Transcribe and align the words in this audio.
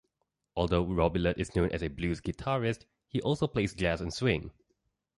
Although 0.55 0.85
Robillard 0.87 1.37
is 1.37 1.55
known 1.55 1.69
as 1.69 1.83
a 1.83 1.87
blues 1.87 2.21
guitarist, 2.21 2.85
he 3.07 3.21
also 3.21 3.45
plays 3.45 3.75
jazz 3.75 4.01
and 4.01 4.11
swing. 4.11 4.49